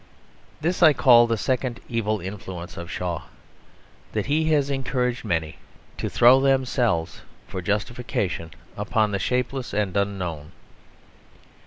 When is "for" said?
7.47-7.61